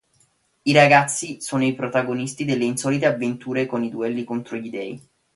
I 0.63 0.73
ragazzi 0.73 1.39
sono 1.41 1.63
i 1.63 1.75
protagonisti 1.75 2.43
di 2.43 2.65
insolite 2.65 3.05
avventure 3.05 3.69
e 3.69 3.89
duelli 3.91 4.23
contro 4.23 4.57
gli 4.57 4.71
dèi. 4.71 5.07